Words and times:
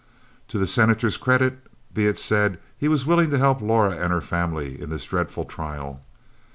To 0.47 0.57
the 0.57 0.65
Senator's 0.65 1.15
credit 1.15 1.67
be 1.93 2.07
it 2.07 2.17
said, 2.17 2.57
he 2.75 2.87
was 2.87 3.05
willing 3.05 3.29
to 3.29 3.37
help 3.37 3.61
Laura 3.61 3.91
and 3.91 4.11
her 4.11 4.19
family 4.19 4.81
in 4.81 4.89
this 4.89 5.05
dreadful 5.05 5.45
trial. 5.45 6.01